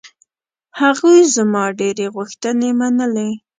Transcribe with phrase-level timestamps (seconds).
[0.79, 3.29] هغوی زما ډېرې غوښتنې منلې.